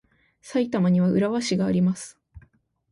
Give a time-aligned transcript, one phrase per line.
[0.41, 2.17] 埼玉には浦和市があります。